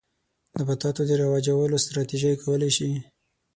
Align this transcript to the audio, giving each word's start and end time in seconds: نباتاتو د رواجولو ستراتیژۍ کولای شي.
نباتاتو 0.57 1.01
د 1.09 1.11
رواجولو 1.21 1.81
ستراتیژۍ 1.85 2.33
کولای 2.43 2.71
شي. 2.77 2.89